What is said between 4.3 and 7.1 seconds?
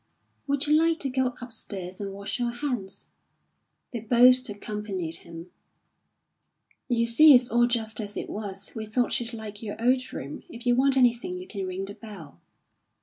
accompanied him. "You